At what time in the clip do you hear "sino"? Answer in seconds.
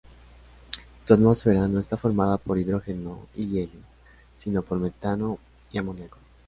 4.39-4.63